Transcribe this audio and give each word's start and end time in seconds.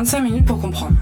25 0.00 0.20
minutes 0.22 0.46
pour 0.46 0.58
comprendre. 0.58 0.96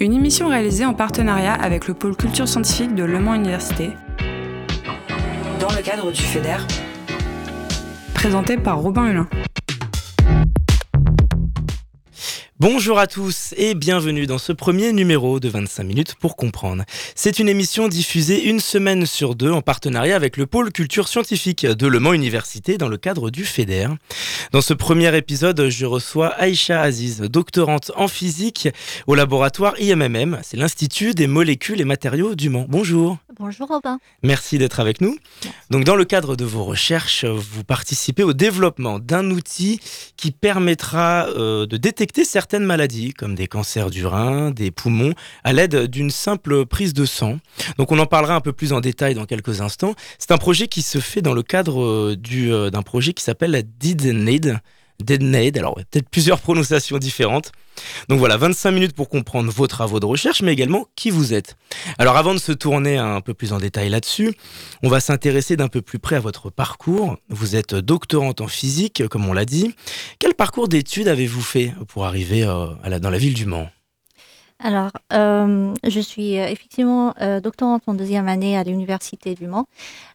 Une 0.00 0.14
émission 0.14 0.48
réalisée 0.48 0.86
en 0.86 0.94
partenariat 0.94 1.52
avec 1.52 1.86
le 1.86 1.92
pôle 1.92 2.16
culture 2.16 2.48
scientifique 2.48 2.94
de 2.94 3.04
Le 3.04 3.20
Mans 3.20 3.34
Université, 3.34 3.90
dans 5.60 5.68
le 5.76 5.82
cadre 5.82 6.10
du 6.10 6.22
FEDER, 6.22 6.56
présentée 8.14 8.56
par 8.56 8.80
Robin 8.80 9.08
Hulin. 9.08 9.28
Bonjour 12.60 12.98
à 12.98 13.06
tous 13.06 13.54
et 13.56 13.74
bienvenue 13.74 14.26
dans 14.26 14.36
ce 14.36 14.52
premier 14.52 14.92
numéro 14.92 15.40
de 15.40 15.48
25 15.48 15.82
minutes 15.82 16.14
pour 16.16 16.36
comprendre. 16.36 16.84
C'est 17.14 17.38
une 17.38 17.48
émission 17.48 17.88
diffusée 17.88 18.44
une 18.50 18.60
semaine 18.60 19.06
sur 19.06 19.34
deux 19.34 19.50
en 19.50 19.62
partenariat 19.62 20.14
avec 20.14 20.36
le 20.36 20.44
pôle 20.44 20.70
culture 20.70 21.08
scientifique 21.08 21.64
de 21.64 21.86
Le 21.86 21.98
Mans 22.00 22.12
Université 22.12 22.76
dans 22.76 22.88
le 22.88 22.98
cadre 22.98 23.30
du 23.30 23.46
FEDER. 23.46 23.88
Dans 24.52 24.60
ce 24.60 24.74
premier 24.74 25.16
épisode, 25.16 25.70
je 25.70 25.86
reçois 25.86 26.34
Aïcha 26.34 26.82
Aziz, 26.82 27.22
doctorante 27.22 27.92
en 27.96 28.08
physique 28.08 28.68
au 29.06 29.14
laboratoire 29.14 29.80
IMMM, 29.80 30.40
c'est 30.42 30.58
l'Institut 30.58 31.14
des 31.14 31.28
molécules 31.28 31.80
et 31.80 31.86
matériaux 31.86 32.34
du 32.34 32.50
Mans. 32.50 32.66
Bonjour. 32.68 33.16
Bonjour 33.42 33.68
Robin. 33.68 33.98
Merci 34.22 34.58
d'être 34.58 34.80
avec 34.80 35.00
nous. 35.00 35.16
Donc 35.70 35.84
dans 35.84 35.96
le 35.96 36.04
cadre 36.04 36.36
de 36.36 36.44
vos 36.44 36.62
recherches, 36.62 37.24
vous 37.24 37.64
participez 37.64 38.22
au 38.22 38.34
développement 38.34 38.98
d'un 38.98 39.30
outil 39.30 39.80
qui 40.18 40.30
permettra 40.30 41.26
euh, 41.28 41.64
de 41.64 41.78
détecter 41.78 42.26
certaines 42.26 42.66
maladies 42.66 43.14
comme 43.14 43.34
des 43.34 43.46
cancers 43.46 43.88
du 43.88 44.04
rein, 44.04 44.50
des 44.50 44.70
poumons 44.70 45.14
à 45.42 45.54
l'aide 45.54 45.86
d'une 45.86 46.10
simple 46.10 46.66
prise 46.66 46.92
de 46.92 47.06
sang. 47.06 47.38
Donc 47.78 47.92
on 47.92 47.98
en 47.98 48.04
parlera 48.04 48.34
un 48.34 48.42
peu 48.42 48.52
plus 48.52 48.74
en 48.74 48.82
détail 48.82 49.14
dans 49.14 49.24
quelques 49.24 49.62
instants. 49.62 49.94
C'est 50.18 50.32
un 50.32 50.38
projet 50.38 50.68
qui 50.68 50.82
se 50.82 50.98
fait 50.98 51.22
dans 51.22 51.32
le 51.32 51.42
cadre 51.42 51.82
euh, 51.82 52.16
euh, 52.34 52.68
d'un 52.68 52.82
projet 52.82 53.14
qui 53.14 53.24
s'appelle 53.24 53.52
la 53.52 53.62
DIDNAID. 53.62 54.60
DEDNAID, 55.04 55.58
alors 55.58 55.74
peut-être 55.74 56.08
plusieurs 56.08 56.40
prononciations 56.40 56.98
différentes. 56.98 57.52
Donc 58.08 58.18
voilà, 58.18 58.36
25 58.36 58.70
minutes 58.70 58.92
pour 58.94 59.08
comprendre 59.08 59.50
vos 59.50 59.66
travaux 59.66 60.00
de 60.00 60.06
recherche, 60.06 60.42
mais 60.42 60.52
également 60.52 60.86
qui 60.96 61.10
vous 61.10 61.34
êtes. 61.34 61.56
Alors 61.98 62.16
avant 62.16 62.34
de 62.34 62.38
se 62.38 62.52
tourner 62.52 62.98
un 62.98 63.20
peu 63.20 63.34
plus 63.34 63.52
en 63.52 63.58
détail 63.58 63.88
là-dessus, 63.88 64.34
on 64.82 64.88
va 64.88 65.00
s'intéresser 65.00 65.56
d'un 65.56 65.68
peu 65.68 65.82
plus 65.82 65.98
près 65.98 66.16
à 66.16 66.20
votre 66.20 66.50
parcours. 66.50 67.16
Vous 67.28 67.56
êtes 67.56 67.74
doctorante 67.74 68.40
en 68.40 68.48
physique, 68.48 69.06
comme 69.08 69.28
on 69.28 69.32
l'a 69.32 69.44
dit. 69.44 69.74
Quel 70.18 70.34
parcours 70.34 70.68
d'études 70.68 71.08
avez-vous 71.08 71.42
fait 71.42 71.74
pour 71.88 72.06
arriver 72.06 72.44
euh, 72.44 72.98
dans 72.98 73.10
la 73.10 73.18
ville 73.18 73.34
du 73.34 73.46
Mans? 73.46 73.68
Alors, 74.62 74.90
euh, 75.12 75.72
je 75.88 76.00
suis 76.00 76.38
euh, 76.38 76.46
effectivement 76.48 77.14
doctorante 77.42 77.82
en 77.86 77.94
deuxième 77.94 78.28
année 78.28 78.56
à 78.56 78.64
l'Université 78.64 79.34
du 79.34 79.46
Mans. 79.46 79.66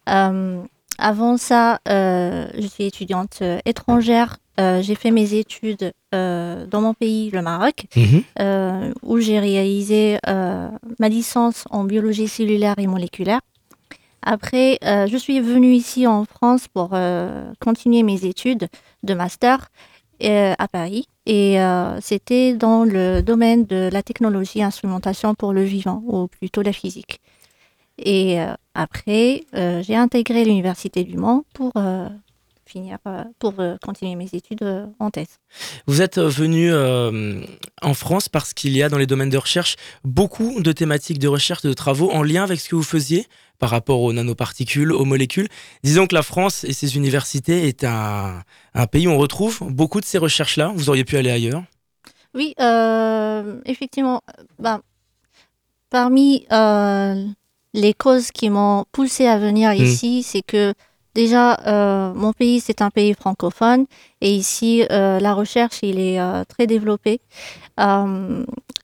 avant 0.06 1.38
ça, 1.38 1.80
je 1.88 2.68
suis 2.72 2.86
étudiante 2.86 3.42
étrangère 3.66 4.38
euh, 4.60 4.82
j'ai 4.82 4.96
fait 4.96 5.12
mes 5.12 5.34
études 5.34 5.92
euh, 6.14 6.66
dans 6.66 6.82
mon 6.82 6.94
pays, 6.94 7.30
le 7.32 7.42
Maroc, 7.42 7.88
mhm. 7.96 8.24
euh, 8.40 8.94
où 9.04 9.20
j'ai 9.20 9.40
réalisé 9.40 10.18
ma 10.26 11.10
licence 11.10 11.66
en 11.70 11.84
biologie 11.84 12.28
cellulaire 12.28 12.76
et 12.78 12.88
moléculaire. 12.88 13.42
Après, 14.28 14.80
je 14.82 15.18
suis 15.18 15.40
venue 15.40 15.74
ici 15.74 16.08
en 16.08 16.26
France 16.26 16.68
pour 16.68 16.98
continuer 17.60 18.02
mes 18.02 18.26
études 18.26 18.68
de 19.04 19.14
master 19.14 19.70
à 20.22 20.68
Paris. 20.68 21.08
Et 21.28 21.58
c'était 22.02 22.54
dans 22.54 22.86
le 22.86 23.22
domaine 23.22 23.66
de 23.66 23.90
la 23.92 24.02
technologie 24.02 24.64
instrumentation 24.64 25.36
pour 25.36 25.54
le 25.54 25.64
vivant, 25.64 26.02
ou 26.08 26.28
plutôt 26.28 26.64
la 26.64 26.74
physique. 26.74 27.20
Et 28.00 28.40
après, 28.74 29.44
j'ai 29.54 29.96
intégré 29.96 30.44
l'Université 30.44 31.04
du 31.04 31.18
Mans 31.18 31.44
pour 31.54 31.74
finir 32.68 32.98
euh, 33.08 33.24
pour 33.40 33.54
euh, 33.60 33.76
continuer 33.82 34.16
mes 34.16 34.30
études 34.34 34.64
euh, 34.64 34.86
en 35.00 35.10
thèse. 35.12 35.40
Vous 35.88 36.02
êtes 36.02 36.20
venu 36.20 36.74
en 37.82 37.94
France 37.94 38.30
parce 38.30 38.54
qu'il 38.54 38.76
y 38.76 38.84
a 38.84 38.90
dans 38.90 38.98
les 38.98 39.08
domaines 39.08 39.30
de 39.30 39.38
recherche 39.38 39.76
beaucoup 40.04 40.62
de 40.62 40.72
thématiques 40.72 41.20
de 41.20 41.28
recherche, 41.28 41.62
de 41.62 41.74
travaux 41.74 42.12
en 42.12 42.24
lien 42.24 42.44
avec 42.44 42.60
ce 42.60 42.70
que 42.70 42.76
vous 42.76 42.84
faisiez 42.84 43.28
par 43.60 43.70
rapport 43.70 44.02
aux 44.02 44.12
nanoparticules, 44.12 44.92
aux 44.92 45.06
molécules. 45.06 45.48
Disons 45.84 46.08
que 46.08 46.16
la 46.16 46.24
France 46.24 46.64
et 46.66 46.74
ses 46.74 46.98
universités 46.98 47.68
est 47.68 47.84
un, 47.84 48.44
pays 48.92 49.08
où 49.08 49.12
on 49.12 49.18
retrouve 49.18 49.60
beaucoup 49.70 50.02
de 50.02 50.06
ces 50.06 50.18
recherches-là. 50.18 50.74
Vous 50.76 50.90
auriez 50.90 51.06
pu 51.06 51.18
aller 51.18 51.32
ailleurs 51.32 51.64
Oui, 52.34 52.54
effectivement. 53.66 54.22
Ben, 54.60 54.82
parmi 55.90 56.46
les 57.74 57.94
causes 57.94 58.32
qui 58.32 58.50
m'ont 58.50 58.86
poussé 58.92 59.28
à 59.28 59.38
venir 59.38 59.72
mmh. 59.72 59.76
ici, 59.76 60.24
c'est 60.24 60.42
que 60.42 60.74
Déjà, 61.16 61.58
euh, 61.66 62.14
mon 62.14 62.34
pays, 62.34 62.60
c'est 62.60 62.82
un 62.82 62.90
pays 62.90 63.14
francophone 63.14 63.86
et 64.20 64.36
ici, 64.36 64.86
euh, 64.92 65.18
la 65.22 65.34
recherche, 65.34 65.80
il 65.82 65.98
est 65.98 66.20
euh, 66.20 66.44
très 66.44 66.68
développé. 66.68 67.22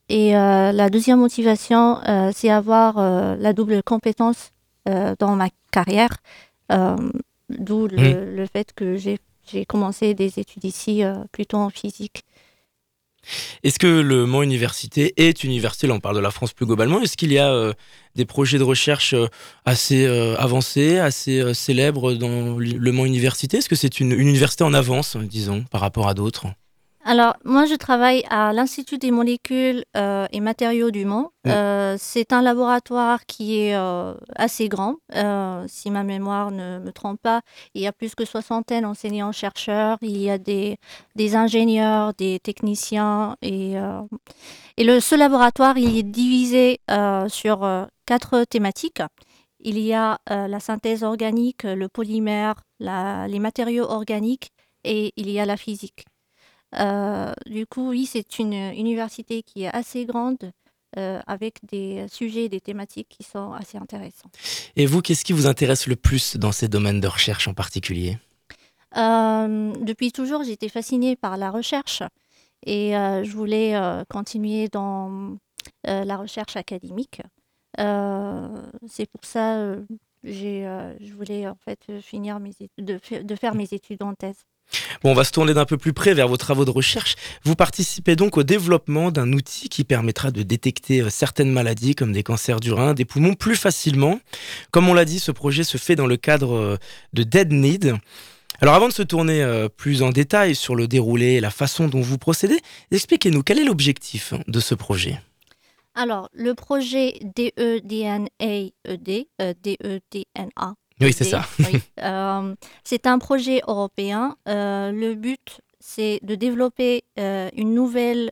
et 0.09 0.31
la 0.31 0.89
deuxième 0.89 1.19
motivation, 1.19 1.99
c'est 2.33 2.49
avoir 2.49 2.99
la 3.37 3.53
double 3.53 3.83
compétence 3.83 4.51
dans 4.85 5.35
ma 5.35 5.49
carrière, 5.71 6.17
d'où 7.49 7.87
le, 7.87 8.35
le, 8.35 8.45
fait 8.45 8.73
que 8.73 8.97
j'ai 8.97 9.65
commencé 9.65 10.13
des 10.13 10.39
études 10.39 10.63
ici 10.63 11.03
plutôt 11.31 11.57
en 11.57 11.69
physique. 11.69 12.23
Est-ce 13.63 13.79
que 13.79 13.87
le 13.87 14.25
Mans 14.25 14.43
Université 14.43 15.13
est 15.17 15.43
université, 15.43 15.87
là 15.87 15.93
on 15.93 15.99
parle 15.99 16.15
de 16.15 16.21
la 16.21 16.31
France 16.31 16.53
plus 16.53 16.65
globalement, 16.65 17.01
est-ce 17.01 17.17
qu'il 17.17 17.31
y 17.31 17.39
a 17.39 17.51
euh, 17.51 17.73
des 18.15 18.25
projets 18.25 18.57
de 18.57 18.63
recherche 18.63 19.13
euh, 19.13 19.27
assez 19.65 20.05
euh, 20.05 20.35
avancés, 20.37 20.97
assez 20.97 21.53
célèbres 21.53 22.13
dans 22.13 22.57
le 22.57 22.91
Mans 22.91 23.05
Université? 23.05 23.57
Est-ce 23.57 23.69
que 23.69 23.75
c'est 23.75 23.99
une, 23.99 24.11
université 24.11 24.63
en 24.63 24.73
avance, 24.73 25.17
disons, 25.17 25.63
par 25.63 25.81
rapport 25.81 26.07
à 26.07 26.13
d'autres? 26.13 26.47
Alors, 27.03 27.35
moi, 27.43 27.65
je 27.65 27.73
travaille 27.73 28.23
à 28.29 28.53
l'Institut 28.53 28.99
des 28.99 29.09
molécules 29.09 29.83
euh, 29.97 30.27
et 30.31 30.39
matériaux 30.39 30.91
du 30.91 31.05
Mans. 31.05 31.31
Euh, 31.47 31.95
c'est 31.97 32.31
un 32.31 32.43
laboratoire 32.43 33.25
qui 33.25 33.59
est 33.59 33.75
euh, 33.75 34.13
assez 34.35 34.69
grand. 34.69 34.97
si 35.67 35.89
ma 35.89 36.03
mémoire 36.03 36.51
ne 36.51 36.79
me 36.79 36.91
trompe 36.91 37.19
pas, 37.19 37.41
il 37.73 37.81
y 37.81 37.87
a 37.87 37.91
plus 37.91 38.13
que 38.13 38.23
soixantaine 38.23 38.85
enseignants-chercheurs. 38.85 39.97
Il 40.01 40.17
y 40.17 40.29
a 40.29 40.37
des, 40.37 40.77
des, 41.15 41.35
ingénieurs, 41.35 42.13
des 42.13 42.39
techniciens. 42.39 43.35
Et, 43.41 43.73
et 44.77 44.83
le, 44.83 44.99
ce 44.99 45.15
laboratoire, 45.15 45.77
il 45.79 45.97
est 45.97 46.03
divisé 46.03 46.81
sur 47.29 47.87
quatre 48.05 48.43
thématiques. 48.43 49.01
Il 49.59 49.79
y 49.79 49.93
a 49.93 50.19
la 50.27 50.59
synthèse 50.59 51.03
organique, 51.03 51.63
le 51.63 51.87
polymère, 51.87 52.55
la, 52.79 53.27
les 53.27 53.39
matériaux 53.39 53.85
organiques 53.85 54.49
et 54.83 55.13
il 55.15 55.29
y 55.29 55.39
a 55.39 55.45
la 55.45 55.57
physique. 55.57 56.05
Euh, 56.79 57.33
du 57.45 57.65
coup, 57.65 57.89
oui, 57.89 58.05
c'est 58.05 58.39
une 58.39 58.53
université 58.53 59.43
qui 59.43 59.63
est 59.63 59.75
assez 59.75 60.05
grande. 60.05 60.51
Euh, 60.97 61.21
avec 61.25 61.59
des 61.63 62.05
sujets, 62.09 62.49
des 62.49 62.59
thématiques 62.59 63.07
qui 63.07 63.23
sont 63.23 63.53
assez 63.53 63.77
intéressants. 63.77 64.29
Et 64.75 64.85
vous, 64.85 65.01
qu'est-ce 65.01 65.23
qui 65.23 65.31
vous 65.31 65.47
intéresse 65.47 65.87
le 65.87 65.95
plus 65.95 66.35
dans 66.35 66.51
ces 66.51 66.67
domaines 66.67 66.99
de 66.99 67.07
recherche 67.07 67.47
en 67.47 67.53
particulier? 67.53 68.17
Euh, 68.97 69.71
Depuis 69.79 70.11
toujours, 70.11 70.41
été 70.43 70.67
fascinée 70.67 71.15
par 71.15 71.37
la 71.37 71.49
recherche 71.49 72.03
et 72.65 72.91
je 72.91 73.31
voulais 73.31 73.73
continuer 74.09 74.67
dans 74.67 75.37
la 75.85 76.17
recherche 76.17 76.57
académique. 76.57 77.21
C'est 77.77 79.09
pour 79.09 79.23
ça 79.23 79.77
que 80.23 80.27
je 80.27 81.13
voulais 81.13 81.47
en 81.47 81.55
fait 81.55 82.01
finir 82.01 82.41
mes 82.41 82.51
de, 82.79 82.99
de 83.21 83.35
faire 83.35 83.55
mes 83.55 83.69
études 83.71 84.03
en 84.03 84.13
thèse. 84.13 84.43
Bon, 85.03 85.11
on 85.11 85.13
va 85.13 85.23
se 85.23 85.31
tourner 85.31 85.53
d'un 85.53 85.65
peu 85.65 85.77
plus 85.77 85.93
près 85.93 86.13
vers 86.13 86.27
vos 86.27 86.37
travaux 86.37 86.65
de 86.65 86.69
recherche. 86.69 87.15
Vous 87.43 87.55
participez 87.55 88.15
donc 88.15 88.37
au 88.37 88.43
développement 88.43 89.11
d'un 89.11 89.33
outil 89.33 89.69
qui 89.69 89.83
permettra 89.83 90.31
de 90.31 90.43
détecter 90.43 91.01
euh, 91.01 91.09
certaines 91.09 91.51
maladies 91.51 91.95
comme 91.95 92.11
des 92.11 92.23
cancers 92.23 92.59
du 92.59 92.71
rein, 92.71 92.93
des 92.93 93.05
poumons 93.05 93.33
plus 93.33 93.55
facilement. 93.55 94.19
Comme 94.71 94.89
on 94.89 94.93
l'a 94.93 95.05
dit, 95.05 95.19
ce 95.19 95.31
projet 95.31 95.63
se 95.63 95.77
fait 95.77 95.95
dans 95.95 96.07
le 96.07 96.17
cadre 96.17 96.55
euh, 96.55 96.77
de 97.13 97.23
Dead 97.23 97.51
Need. 97.51 97.95
Alors 98.61 98.75
avant 98.75 98.87
de 98.87 98.93
se 98.93 99.01
tourner 99.01 99.41
euh, 99.41 99.69
plus 99.69 100.03
en 100.03 100.11
détail 100.11 100.53
sur 100.53 100.75
le 100.75 100.87
déroulé 100.87 101.33
et 101.33 101.39
la 101.39 101.49
façon 101.49 101.87
dont 101.87 102.01
vous 102.01 102.17
procédez, 102.17 102.59
expliquez-nous 102.91 103.41
quel 103.41 103.59
est 103.59 103.65
l'objectif 103.65 104.33
de 104.47 104.59
ce 104.59 104.75
projet. 104.75 105.19
Alors, 105.93 106.29
le 106.31 106.53
projet 106.53 107.19
DEDNA, 107.35 108.29
DEDNA, 108.85 110.75
oui, 111.01 111.13
c'est 111.13 111.23
ça. 111.23 111.45
Euh, 112.01 112.55
c'est 112.83 113.05
un 113.05 113.19
projet 113.19 113.61
européen. 113.67 114.35
Euh, 114.47 114.91
le 114.91 115.13
but, 115.13 115.61
c'est 115.79 116.19
de 116.23 116.35
développer 116.35 117.03
euh, 117.19 117.49
une 117.55 117.73
nouvelle 117.73 118.31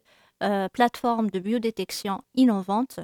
plateforme 0.71 1.29
de 1.29 1.39
biodétection 1.39 2.21
innovante 2.33 3.01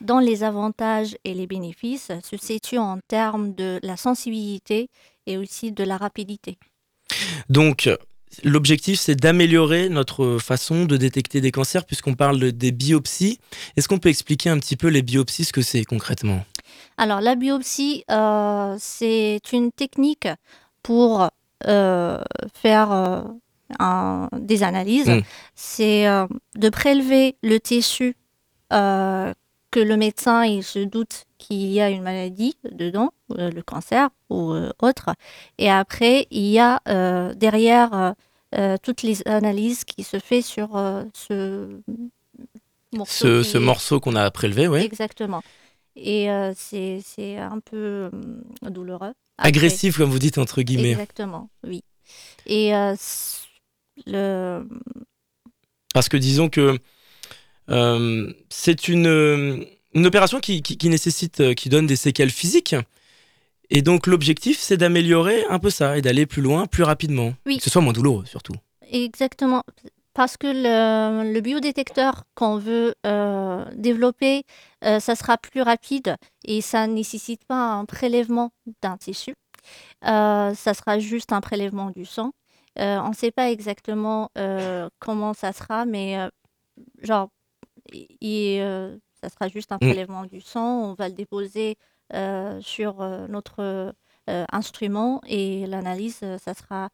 dont 0.00 0.18
les 0.20 0.42
avantages 0.42 1.18
et 1.22 1.34
les 1.34 1.46
bénéfices 1.46 2.10
se 2.24 2.36
situent 2.38 2.78
en 2.78 2.98
termes 3.08 3.54
de 3.54 3.78
la 3.82 3.98
sensibilité 3.98 4.88
et 5.26 5.36
aussi 5.36 5.72
de 5.72 5.84
la 5.84 5.98
rapidité. 5.98 6.56
Donc, 7.50 7.90
L'objectif, 8.44 8.98
c'est 8.98 9.14
d'améliorer 9.14 9.88
notre 9.88 10.38
façon 10.38 10.86
de 10.86 10.96
détecter 10.96 11.40
des 11.40 11.50
cancers, 11.50 11.84
puisqu'on 11.84 12.14
parle 12.14 12.52
des 12.52 12.72
biopsies. 12.72 13.38
Est-ce 13.76 13.88
qu'on 13.88 13.98
peut 13.98 14.08
expliquer 14.08 14.48
un 14.48 14.58
petit 14.58 14.76
peu 14.76 14.88
les 14.88 15.02
biopsies, 15.02 15.44
ce 15.44 15.52
que 15.52 15.62
c'est 15.62 15.84
concrètement? 15.84 16.44
Alors, 16.96 17.20
la 17.20 17.34
biopsie, 17.34 18.04
euh, 18.10 18.76
c'est 18.78 19.40
une 19.52 19.72
technique 19.72 20.28
pour 20.82 21.28
euh, 21.66 22.20
faire 22.54 22.92
euh, 22.92 23.22
des 24.38 24.62
analyses, 24.62 25.08
Mm. 25.08 25.20
c'est 25.54 26.04
de 26.56 26.68
prélever 26.68 27.36
le 27.42 27.58
tissu 27.58 28.16
que 28.70 29.80
le 29.80 29.96
médecin 29.96 30.44
il 30.44 30.62
se 30.62 30.78
doute 30.80 31.24
qu'il 31.38 31.70
y 31.72 31.80
a 31.80 31.88
une 31.90 32.02
maladie 32.02 32.56
dedans, 32.70 33.12
le 33.30 33.60
cancer 33.62 34.10
ou 34.28 34.52
autre. 34.82 35.10
Et 35.58 35.70
après, 35.70 36.26
il 36.30 36.44
y 36.50 36.58
a 36.58 36.80
derrière 37.34 38.14
toutes 38.82 39.02
les 39.02 39.26
analyses 39.26 39.84
qui 39.84 40.02
se 40.04 40.18
fait 40.18 40.42
sur 40.42 40.68
ce 41.14 41.80
morceau. 42.92 43.26
Ce, 43.26 43.42
qui 43.42 43.48
ce 43.50 43.56
est- 43.56 43.60
morceau 43.60 44.00
qu'on 44.00 44.16
a 44.16 44.30
prélevé, 44.30 44.68
ouais. 44.68 44.84
Exactement. 44.84 45.42
Et 45.96 46.30
euh, 46.30 46.52
c'est 46.56 47.36
un 47.38 47.60
peu 47.60 48.08
hum, 48.12 48.42
douloureux. 48.70 49.12
Après- 49.38 49.48
Agressif, 49.48 49.96
comme 49.98 50.10
vous 50.10 50.18
dites, 50.18 50.38
entre 50.38 50.62
guillemets. 50.62 50.90
Exactement, 50.92 51.50
oui. 51.66 51.82
Et 52.46 52.74
euh, 52.74 52.94
le... 54.06 54.66
Parce 55.94 56.08
que 56.08 56.16
disons 56.16 56.48
que 56.48 56.78
euh, 57.70 58.32
c'est 58.48 58.88
une, 58.88 59.66
une 59.94 60.06
opération 60.06 60.40
qui, 60.40 60.62
qui- 60.62 60.76
qui 60.78 60.88
nécessite, 60.88 61.40
euh, 61.40 61.54
qui 61.54 61.68
donne 61.68 61.86
des 61.86 61.96
séquelles 61.96 62.30
physiques. 62.30 62.74
Et 63.70 63.82
donc 63.82 64.06
l'objectif, 64.06 64.58
c'est 64.60 64.76
d'améliorer 64.76 65.44
un 65.48 65.58
peu 65.58 65.70
ça 65.70 65.96
et 65.96 66.02
d'aller 66.02 66.26
plus 66.26 66.42
loin, 66.42 66.66
plus 66.66 66.82
rapidement. 66.82 67.34
Oui. 67.46 67.58
Que 67.58 67.64
ce 67.64 67.70
soit 67.70 67.80
moins 67.82 67.92
douloureux, 67.92 68.24
surtout. 68.26 68.54
Exactement. 68.90 69.62
Parce 70.14 70.36
que 70.36 70.46
le, 70.46 71.32
le 71.32 71.40
biodétecteur 71.40 72.24
qu'on 72.34 72.58
veut 72.58 72.94
euh, 73.06 73.64
développer, 73.74 74.44
euh, 74.84 75.00
ça 75.00 75.14
sera 75.14 75.38
plus 75.38 75.62
rapide 75.62 76.16
et 76.44 76.60
ça 76.60 76.86
ne 76.86 76.92
nécessite 76.92 77.44
pas 77.46 77.72
un 77.72 77.86
prélèvement 77.86 78.50
d'un 78.82 78.98
tissu. 78.98 79.34
Euh, 80.04 80.54
ça 80.54 80.74
sera 80.74 80.98
juste 80.98 81.32
un 81.32 81.40
prélèvement 81.40 81.90
du 81.90 82.04
sang. 82.04 82.32
On 82.76 83.08
ne 83.10 83.14
sait 83.14 83.30
pas 83.30 83.50
exactement 83.50 84.30
comment 84.98 85.34
ça 85.34 85.52
sera, 85.52 85.84
mais 85.84 86.16
genre, 87.02 87.28
ça 87.92 89.28
sera 89.28 89.48
juste 89.48 89.72
un 89.72 89.78
prélèvement 89.78 90.24
du 90.24 90.40
sang. 90.40 90.90
On 90.90 90.94
va 90.94 91.08
le 91.08 91.14
déposer 91.14 91.76
sur 92.60 92.96
notre 93.28 93.94
instrument 94.28 95.20
et 95.26 95.66
l'analyse, 95.66 96.20
ça 96.38 96.54
sera 96.54 96.88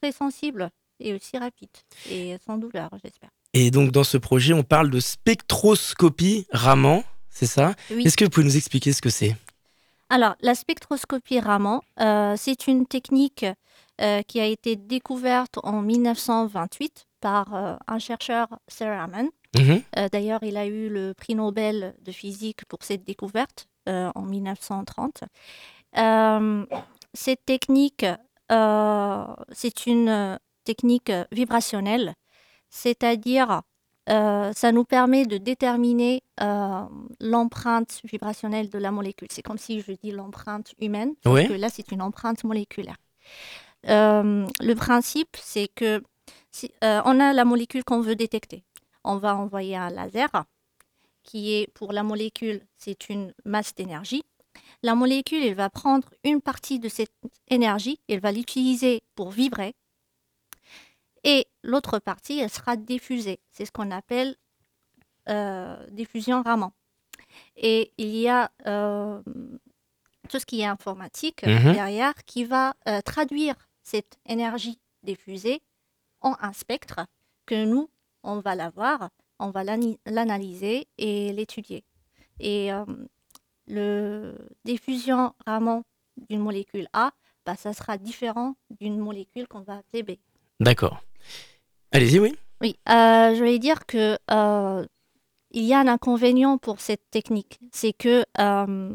très 0.00 0.12
sensible 0.12 0.70
et 1.00 1.14
aussi 1.14 1.38
rapide 1.38 1.70
et 2.10 2.36
sans 2.46 2.58
douleur, 2.58 2.90
j'espère. 3.02 3.30
Et 3.52 3.70
donc 3.70 3.90
dans 3.90 4.04
ce 4.04 4.16
projet, 4.16 4.52
on 4.52 4.62
parle 4.62 4.90
de 4.90 5.00
spectroscopie 5.00 6.46
Raman, 6.50 7.02
c'est 7.30 7.46
ça? 7.46 7.74
Oui. 7.90 8.04
Est-ce 8.04 8.16
que 8.16 8.24
vous 8.24 8.30
pouvez 8.30 8.46
nous 8.46 8.56
expliquer 8.56 8.92
ce 8.92 9.02
que 9.02 9.10
c'est? 9.10 9.36
Alors, 10.10 10.34
la 10.40 10.56
spectroscopie 10.56 11.38
Raman, 11.38 11.80
euh, 12.00 12.34
c'est 12.36 12.66
une 12.66 12.84
technique 12.86 13.46
euh, 14.00 14.22
qui 14.22 14.40
a 14.40 14.46
été 14.46 14.74
découverte 14.74 15.58
en 15.62 15.82
1928 15.82 17.06
par 17.20 17.54
euh, 17.54 17.76
un 17.86 17.98
chercheur, 17.98 18.48
Sir 18.66 18.88
Raman. 18.88 19.28
Mhm. 19.56 19.82
D'ailleurs, 20.12 20.40
il 20.42 20.56
a 20.56 20.66
eu 20.66 20.88
le 20.88 21.12
prix 21.12 21.34
Nobel 21.34 21.94
de 22.02 22.12
physique 22.12 22.64
pour 22.66 22.78
cette 22.82 23.04
découverte 23.04 23.66
en 23.86 24.22
1930. 24.22 25.24
Euh, 25.98 26.64
cette 27.12 27.44
technique, 27.44 28.06
c'est 28.48 29.86
une 29.86 30.38
technique 30.64 31.12
vibrationnelle, 31.32 32.14
c'est-à-dire 32.68 33.62
euh, 34.08 34.52
ça 34.54 34.72
nous 34.72 34.84
permet 34.84 35.26
de 35.26 35.38
déterminer 35.38 36.22
euh, 36.40 36.82
l'empreinte 37.20 38.00
vibrationnelle 38.04 38.70
de 38.70 38.78
la 38.78 38.90
molécule. 38.90 39.28
C'est 39.30 39.42
comme 39.42 39.58
si 39.58 39.80
je 39.80 39.92
dis 39.92 40.10
l'empreinte 40.10 40.72
humaine, 40.80 41.14
Ouais. 41.26 41.46
que 41.46 41.52
là, 41.52 41.68
c'est 41.68 41.92
une 41.92 42.02
empreinte 42.02 42.42
moléculaire. 42.44 42.96
Euh, 43.88 44.46
le 44.60 44.74
principe, 44.74 45.36
c'est 45.40 45.68
que 45.68 46.02
si, 46.50 46.72
euh, 46.84 47.00
on 47.04 47.20
a 47.20 47.32
la 47.32 47.44
molécule 47.44 47.84
qu'on 47.84 48.00
veut 48.00 48.16
détecter. 48.16 48.64
On 49.04 49.16
va 49.16 49.36
envoyer 49.36 49.76
un 49.76 49.90
laser 49.90 50.28
qui 51.22 51.52
est 51.54 51.66
pour 51.74 51.92
la 51.92 52.02
molécule, 52.02 52.62
c'est 52.76 53.08
une 53.10 53.32
masse 53.44 53.74
d'énergie. 53.74 54.22
La 54.82 54.94
molécule, 54.94 55.44
elle 55.44 55.54
va 55.54 55.70
prendre 55.70 56.08
une 56.24 56.40
partie 56.40 56.78
de 56.78 56.88
cette 56.88 57.12
énergie, 57.48 58.00
elle 58.08 58.20
va 58.20 58.32
l'utiliser 58.32 59.02
pour 59.14 59.30
vibrer. 59.30 59.74
Et 61.24 61.46
l'autre 61.62 61.98
partie, 61.98 62.38
elle 62.38 62.50
sera 62.50 62.76
diffusée. 62.76 63.40
C'est 63.50 63.64
ce 63.64 63.72
qu'on 63.72 63.90
appelle 63.90 64.36
euh, 65.28 65.76
diffusion 65.90 66.42
Raman. 66.42 66.70
Et 67.56 67.92
il 67.98 68.16
y 68.16 68.28
a 68.28 68.50
euh, 68.66 69.20
tout 70.28 70.38
ce 70.38 70.46
qui 70.46 70.60
est 70.60 70.66
informatique 70.66 71.42
Mhm. 71.44 71.72
derrière 71.72 72.14
qui 72.24 72.44
va 72.44 72.74
euh, 72.88 73.00
traduire 73.02 73.54
cette 73.82 74.18
énergie 74.26 74.80
diffusée 75.02 75.62
en 76.20 76.34
un 76.40 76.52
spectre 76.52 77.00
que 77.46 77.64
nous, 77.64 77.90
on 78.22 78.40
va 78.40 78.54
l'avoir, 78.54 79.10
on 79.38 79.50
va 79.50 79.62
l'analyser 79.64 80.88
et 80.98 81.32
l'étudier. 81.32 81.84
Et 82.40 82.70
le 83.66 84.34
diffusion 84.64 85.34
Raman 85.46 85.82
d'une 86.28 86.40
molécule 86.40 86.88
A, 86.92 87.12
bah, 87.46 87.56
ça 87.56 87.72
sera 87.72 87.96
différent 87.98 88.54
d'une 88.80 88.98
molécule 88.98 89.46
qu'on 89.48 89.60
va 89.60 89.78
appeler 89.78 90.02
B. 90.02 90.10
D'accord. 90.60 91.02
Allez-y, 91.92 92.18
oui. 92.18 92.34
Oui, 92.60 92.76
euh, 92.88 93.34
je 93.34 93.38
voulais 93.38 93.58
dire 93.58 93.86
que 93.86 94.18
euh, 94.30 94.86
il 95.50 95.64
y 95.64 95.72
a 95.72 95.80
un 95.80 95.88
inconvénient 95.88 96.58
pour 96.58 96.80
cette 96.80 97.08
technique, 97.10 97.58
c'est 97.72 97.94
que 97.94 98.24
euh, 98.38 98.94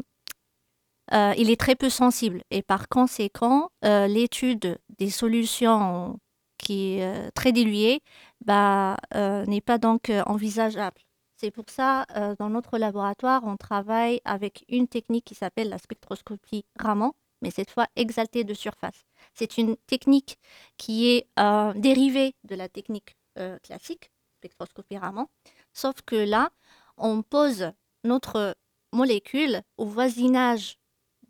il 1.36 1.50
est 1.50 1.60
très 1.60 1.74
peu 1.74 1.90
sensible 1.90 2.42
et 2.50 2.62
par 2.62 2.88
conséquent, 2.88 3.70
l'étude 3.82 4.78
des 4.98 5.10
solutions 5.10 6.18
qui 6.58 6.98
est 6.98 7.30
très 7.32 7.52
diluée 7.52 8.00
bah, 8.44 8.96
n'est 9.14 9.60
pas 9.60 9.78
donc 9.78 10.10
envisageable. 10.26 11.00
C'est 11.36 11.50
pour 11.50 11.66
ça, 11.68 12.06
dans 12.38 12.50
notre 12.50 12.78
laboratoire, 12.78 13.42
on 13.44 13.56
travaille 13.56 14.20
avec 14.24 14.64
une 14.68 14.88
technique 14.88 15.24
qui 15.24 15.34
s'appelle 15.34 15.68
la 15.68 15.78
spectroscopie 15.78 16.64
Raman, 16.78 17.12
mais 17.42 17.50
cette 17.50 17.70
fois 17.70 17.86
exaltée 17.96 18.44
de 18.44 18.54
surface. 18.54 19.04
C'est 19.34 19.58
une 19.58 19.76
technique 19.86 20.38
qui 20.76 21.08
est 21.10 21.26
euh, 21.38 21.72
dérivée 21.74 22.34
de 22.44 22.54
la 22.54 22.68
technique 22.68 23.16
euh, 23.38 23.58
classique, 23.60 24.10
spectroscopie 24.38 24.96
Raman, 24.98 25.26
sauf 25.72 25.94
que 26.04 26.16
là, 26.16 26.50
on 26.96 27.22
pose 27.22 27.72
notre 28.04 28.56
molécule 28.92 29.62
au 29.76 29.86
voisinage 29.86 30.76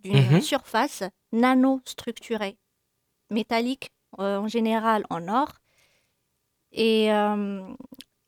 d'une 0.05 0.35
Mhm. 0.35 0.41
surface 0.41 1.03
nanostructurée, 1.33 2.59
métallique 3.31 3.91
euh, 4.21 4.39
en 4.39 4.49
général 4.49 5.05
en 5.11 5.27
or. 5.29 5.53
Et 6.73 7.07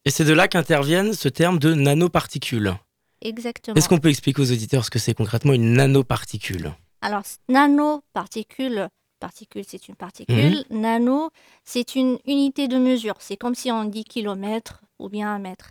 Et 0.04 0.10
c'est 0.10 0.24
de 0.24 0.32
là 0.32 0.48
qu'interviennent 0.48 1.12
ce 1.12 1.28
terme 1.28 1.58
de 1.58 1.74
nanoparticule. 1.74 2.74
exactement. 3.20 3.76
Est-ce 3.76 3.88
qu'on 3.88 3.98
peut 3.98 4.08
expliquer 4.08 4.40
aux 4.40 4.50
auditeurs 4.52 4.84
ce 4.84 4.90
que 4.90 4.98
c'est 4.98 5.14
concrètement 5.14 5.52
une 5.52 5.74
nanoparticule? 5.74 6.72
Alors, 7.00 7.22
nanoparticule, 7.48 8.88
particule, 9.20 9.64
c'est 9.66 9.88
une 9.88 9.94
particule. 9.96 10.64
Mhm. 10.70 10.80
Nano, 10.80 11.30
c'est 11.64 11.94
une 11.94 12.18
unité 12.26 12.68
de 12.68 12.78
mesure. 12.78 13.14
C'est 13.20 13.36
comme 13.36 13.54
si 13.54 13.70
on 13.72 13.84
dit 13.84 14.04
kilomètre 14.04 14.82
ou 14.98 15.08
bien 15.08 15.32
un 15.32 15.38
mètre. 15.38 15.70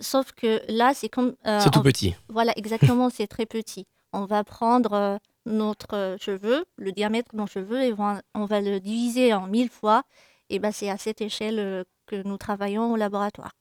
Sauf 0.00 0.32
que 0.32 0.62
là, 0.68 0.92
c'est 0.94 1.08
comme. 1.08 1.34
euh, 1.46 1.60
C'est 1.60 1.70
tout 1.70 1.80
on- 1.80 1.82
petit. 1.82 2.14
Voilà, 2.28 2.52
exactement, 2.56 3.10
c'est 3.10 3.26
très 3.26 3.46
petit. 3.46 3.86
On 4.14 4.24
va 4.24 4.42
prendre 4.44 4.92
euh, 4.94 5.16
notre 5.46 5.94
euh, 5.94 6.16
cheveu, 6.18 6.64
le 6.76 6.92
diamètre 6.92 7.32
de 7.32 7.38
nos 7.38 7.46
cheveux, 7.46 7.82
et 7.82 7.92
on, 7.98 8.20
on 8.34 8.44
va 8.46 8.60
le 8.60 8.80
diviser 8.80 9.34
en 9.34 9.46
mille 9.46 9.68
fois. 9.70 10.02
Et 10.48 10.58
ben, 10.58 10.72
c'est 10.72 10.88
à 10.90 10.96
cette 10.98 11.20
échelle 11.20 11.58
euh, 11.58 11.84
que 12.06 12.22
nous 12.26 12.36
travaillons 12.38 12.92
au 12.92 12.96
laboratoire. 12.96 13.52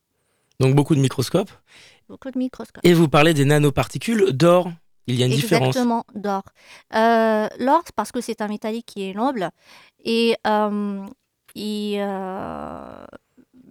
Donc 0.60 0.76
beaucoup 0.76 0.96
de 0.96 1.00
microscopes. 1.02 1.52
Beaucoup 2.08 2.32
de 2.32 2.38
microscopes. 2.38 2.86
Et 2.86 2.94
vous 2.94 3.08
parlez 3.10 3.34
des 3.34 3.46
nanoparticules 3.46 4.32
d'or. 4.32 4.72
Il 5.08 5.16
y 5.16 5.24
a 5.24 5.26
une 5.26 5.32
différence. 5.34 5.68
Exactement, 5.76 6.06
d'or. 6.16 6.44
Euh, 6.96 7.48
L'or, 7.60 7.84
parce 7.96 8.12
que 8.12 8.22
c'est 8.22 8.42
un 8.42 8.48
métallique 8.48 8.86
qui 8.86 9.10
est 9.10 9.14
noble. 9.14 9.50
Et 10.04 10.36
euh, 10.48 11.04
il, 11.56 11.98
euh, 12.00 13.06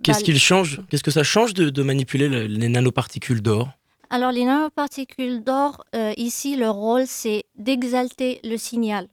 Qu'est-ce 0.03 0.21
bah, 0.21 0.25
qu'il 0.25 0.39
change? 0.39 0.81
Qu'est-ce 0.89 1.03
que 1.03 1.11
ça 1.11 1.23
change 1.23 1.55
de, 1.55 1.71
de 1.71 1.83
manipuler 1.83 2.29
le- 2.29 2.47
les 2.47 2.69
nanoparticules 2.69 3.43
d'or? 3.43 3.69
Alors, 4.11 4.33
les 4.33 4.45
nanoparticules 4.45 5.43
d'or, 5.45 5.85
euh, 5.95 6.13
ici, 6.17 6.57
leur 6.57 6.75
rôle, 6.75 7.07
c'est 7.07 7.45
d'exalter 7.57 8.41
le 8.45 8.57
signal. 8.57 9.09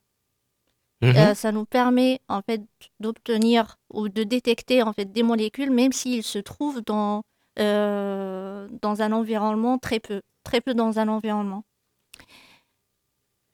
Mhm. 1.01 1.15
Euh, 1.15 1.33
ça 1.35 1.51
nous 1.51 1.65
permet, 1.65 2.19
en 2.27 2.41
fait, 2.41 2.61
d'obtenir 2.99 3.77
ou 3.93 4.09
de 4.09 4.23
détecter, 4.23 4.81
en 4.81 4.93
fait, 4.93 5.11
des 5.11 5.21
molécules, 5.23 5.69
même 5.71 5.91
s'ils 5.91 6.23
se 6.23 6.39
trouvent 6.39 6.81
dans, 6.83 7.21
euh, 7.59 8.67
dans 8.81 9.01
un 9.03 9.11
environnement 9.11 9.77
très 9.77 9.99
peu, 9.99 10.21
très 10.43 10.59
peu 10.61 10.73
dans 10.73 10.97
un 10.97 11.07
environnement. 11.07 11.63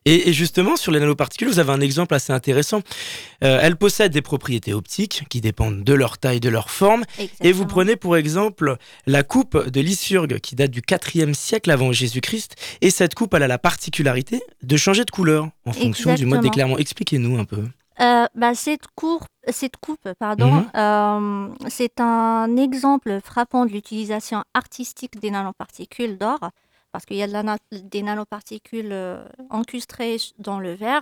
Et, 0.06 0.28
et 0.30 0.34
justement, 0.34 0.76
sur 0.76 0.92
les 0.92 1.00
nanoparticules, 1.00 1.48
vous 1.48 1.60
avez 1.60 1.72
un 1.72 1.80
exemple 1.80 2.14
assez 2.14 2.34
intéressant. 2.34 2.82
Euh, 3.42 3.60
elles 3.62 3.78
possèdent 3.78 4.12
des 4.12 4.22
propriétés 4.22 4.74
optiques 4.74 5.24
qui 5.30 5.40
dépendent 5.40 5.82
de 5.86 5.94
leur 5.94 6.18
taille, 6.18 6.42
de 6.42 6.50
leur 6.50 6.70
forme. 6.70 7.06
Et 7.42 7.54
vous 7.54 7.66
prenez 7.66 7.96
pour 7.96 8.18
exemple 8.18 8.76
la 9.08 9.24
coupe 9.24 9.70
de 9.70 9.80
Lysurgue 9.80 10.40
qui 10.40 10.56
date 10.56 10.72
du 10.72 10.82
4e 10.82 11.34
siècle 11.34 11.72
avant 11.72 11.94
Jésus-Christ. 11.94 12.56
Et 12.82 12.90
cette 12.90 13.16
coupe, 13.16 13.34
elle 13.34 13.44
a 13.44 13.48
la 13.48 13.58
particularité 13.60 14.42
de 14.62 14.76
changer 14.76 15.06
de 15.06 15.12
couleur 15.12 15.48
en 15.66 15.72
fonction 15.72 16.14
du 16.16 16.26
mode 16.26 16.42
d'éclairement. 16.42 16.78
Expliquez-nous 16.78 17.38
un 17.40 17.46
peu. 17.46 17.64
bah, 17.98 18.56
cette, 18.56 18.88
coupe, 18.96 19.24
cette 19.54 19.78
coupe, 19.78 20.10
pardon, 20.20 20.66
Mhm. 20.74 21.56
c'est 21.70 22.02
un 22.02 22.58
exemple 22.58 23.20
frappant 23.24 23.66
de 23.66 23.72
l'utilisation 23.72 24.44
artistique 24.54 25.18
des 25.22 25.32
nanoparticules 25.32 26.18
d'or, 26.18 26.40
parce 26.94 27.06
qu'il 27.06 27.18
y 27.18 27.24
a 27.24 27.28
de 27.28 27.34
la 27.34 27.44
na- 27.44 27.58
des 27.72 28.04
nanoparticules 28.04 28.92
euh, 28.94 29.26
encastrées 29.50 30.18
dans 30.38 30.60
le 30.60 30.74
verre. 30.74 31.02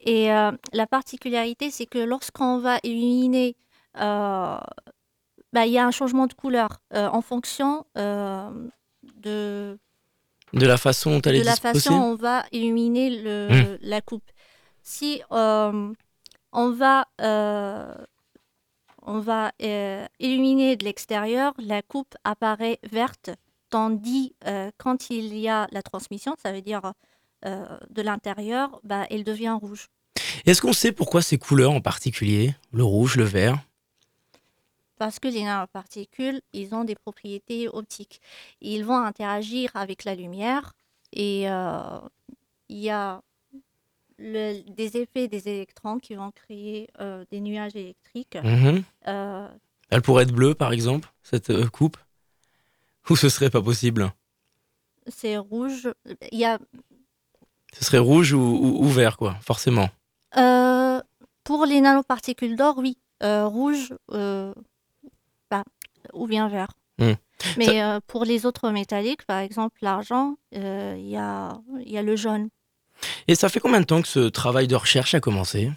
Et 0.00 0.32
euh, 0.32 0.52
la 0.72 0.86
particularité, 0.86 1.70
c'est 1.70 1.86
que 1.86 1.98
lorsqu'on 1.98 2.58
va 2.60 2.78
illuminer, 2.84 3.56
euh, 4.00 4.56
bah, 5.52 5.66
il 5.66 5.72
y 5.72 5.78
a 5.78 5.86
un 5.86 5.90
changement 5.90 6.26
de 6.26 6.32
couleur 6.34 6.80
euh, 6.94 7.08
en 7.08 7.20
fonction 7.20 7.84
euh, 7.98 8.48
de, 9.16 9.76
De 10.52 10.66
la 10.66 10.76
façon 10.78 11.10
dont 11.10 11.22
elle 11.22 11.34
de 11.36 11.40
est 11.40 11.44
la 11.44 11.56
façon 11.56 11.92
on 11.94 12.14
va 12.14 12.44
illuminer 12.52 13.10
le, 13.22 13.48
Hmm. 13.50 13.78
la 13.82 14.00
coupe. 14.00 14.30
Si 14.82 15.20
euh, 15.32 15.92
on 16.52 16.70
va, 16.70 17.06
on 19.02 19.18
va 19.20 19.52
illuminer 20.20 20.76
de 20.76 20.84
l'extérieur, 20.84 21.52
la 21.58 21.82
coupe 21.82 22.14
apparaît 22.24 22.78
verte, 22.84 23.30
tandis 23.74 24.36
euh, 24.46 24.70
quand 24.78 25.10
il 25.10 25.36
y 25.36 25.48
a 25.48 25.66
la 25.72 25.82
transmission, 25.82 26.36
ça 26.40 26.52
veut 26.52 26.62
dire 26.62 26.92
euh, 27.44 27.66
de 27.90 28.02
l'intérieur, 28.02 28.80
bah, 28.84 29.04
elle 29.10 29.24
devient 29.24 29.58
rouge. 29.60 29.88
Est-ce 30.46 30.62
qu'on 30.62 30.72
sait 30.72 30.92
pourquoi 30.92 31.22
ces 31.22 31.38
couleurs 31.38 31.72
en 31.72 31.80
particulier 31.80 32.54
Le 32.72 32.84
rouge, 32.84 33.16
le 33.16 33.24
vert? 33.24 33.58
Parce 34.96 35.18
que 35.18 35.26
les 35.26 35.42
nanoparticules, 35.42 36.40
ils 36.52 36.72
ont 36.72 36.84
des 36.84 36.94
propriétés 36.94 37.68
optiques. 37.68 38.20
Ils 38.60 38.84
vont 38.84 38.96
interagir 38.96 39.72
avec 39.74 40.04
la 40.04 40.14
lumière 40.14 40.72
et 41.12 41.50
euh, 41.50 41.98
il 42.68 42.78
y 42.78 42.90
a 42.90 43.22
le- 44.18 44.62
des 44.70 44.98
effets 44.98 45.26
des 45.26 45.48
électrons 45.48 45.98
qui 45.98 46.14
vont 46.14 46.30
créer 46.30 46.88
des 47.32 47.40
nuages 47.40 47.74
électriques. 47.74 48.38
Mhm. 48.40 48.84
Elle 49.90 50.02
pourrait 50.02 50.22
être 50.22 50.32
bleue, 50.32 50.54
par 50.54 50.72
exemple, 50.72 51.12
cette 51.24 51.66
coupe? 51.70 51.96
Ou 53.10 53.16
ce 53.16 53.28
serait 53.28 53.50
pas 53.50 53.62
possible? 53.62 54.12
C'est 55.08 55.36
rouge. 55.36 55.88
Il 56.32 56.38
y 56.38 56.44
a, 56.44 56.58
Ce 57.72 57.84
serait 57.84 57.98
rouge 57.98 58.32
ou, 58.32 58.40
ou- 58.40 58.84
ou 58.84 58.88
vert, 58.88 59.16
quoi, 59.16 59.36
forcément. 59.42 59.88
euh, 60.36 61.00
pour 61.44 61.66
les 61.66 61.80
nanoparticules 61.80 62.56
d'or, 62.56 62.78
oui, 62.78 62.96
euh, 63.22 63.46
rouge 63.46 63.94
euh, 64.12 64.54
bah, 65.50 65.64
ou 66.14 66.26
bien 66.26 66.48
vert. 66.48 66.72
Hmm. 66.98 67.12
Mais 67.58 67.82
pour 68.06 68.24
les 68.24 68.46
autres 68.46 68.70
métalliques, 68.70 69.26
par 69.26 69.40
exemple 69.40 69.76
l'argent, 69.82 70.36
il 70.52 70.62
y, 71.08 71.16
a, 71.16 71.60
y 71.84 71.98
a 71.98 72.02
le 72.02 72.16
jaune. 72.16 72.48
Et 73.28 73.34
ça 73.34 73.48
fait 73.48 73.60
combien 73.60 73.80
de 73.80 73.84
temps 73.86 74.00
que 74.00 74.08
ce 74.08 74.28
travail 74.28 74.66
de 74.68 74.76
recherche 74.76 75.14
a 75.14 75.20
commencé? 75.20 75.70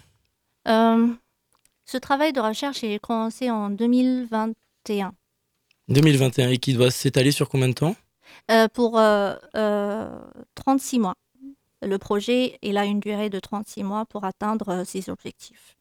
Ce 0.64 1.96
travail 1.96 2.32
de 2.32 2.40
recherche 2.40 2.84
est 2.84 2.98
commencé 3.00 3.50
en 3.50 3.70
2021 3.70 5.12
2021 5.88 6.50
et 6.50 6.58
qui 6.58 6.74
doit 6.74 6.90
s'étaler 6.90 7.32
sur 7.32 7.48
combien 7.48 7.68
de 7.68 7.74
temps? 7.74 7.96
Euh, 8.50 8.68
pour 8.68 8.98
euh, 8.98 9.34
euh, 9.56 10.08
36 10.54 10.98
mois. 10.98 11.14
Le 11.82 11.98
projet, 11.98 12.58
il 12.62 12.76
a 12.76 12.84
une 12.84 13.00
durée 13.00 13.30
de 13.30 13.38
36 13.38 13.84
mois 13.84 14.04
pour 14.04 14.24
atteindre 14.24 14.68
euh, 14.70 14.84
ses 14.84 15.10
objectifs. 15.10 15.76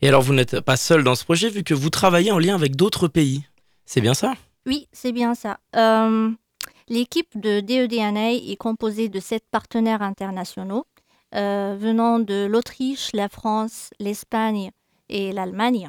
Et 0.00 0.08
alors, 0.08 0.22
vous 0.22 0.34
n'êtes 0.34 0.60
pas 0.60 0.76
seul 0.76 1.04
dans 1.04 1.14
ce 1.14 1.24
projet 1.24 1.48
vu 1.48 1.62
que 1.62 1.74
vous 1.74 1.90
travaillez 1.90 2.30
en 2.32 2.38
lien 2.38 2.54
avec 2.54 2.76
d'autres 2.76 3.08
pays. 3.08 3.44
C'est 3.86 4.00
bien 4.00 4.14
ça? 4.14 4.34
Oui, 4.66 4.88
c'est 4.92 5.12
bien 5.12 5.34
ça. 5.34 5.58
Euh, 5.76 6.30
L'équipe 6.88 7.40
de 7.40 7.60
DEDNA 7.60 8.32
est 8.32 8.56
composée 8.56 9.08
de 9.08 9.20
sept 9.20 9.44
partenaires 9.50 10.02
internationaux 10.02 10.84
euh, 11.34 11.76
venant 11.78 12.18
de 12.18 12.44
l'Autriche, 12.44 13.10
la 13.14 13.28
France, 13.28 13.90
l'Espagne 13.98 14.70
et 15.08 15.32
l'Allemagne. 15.32 15.88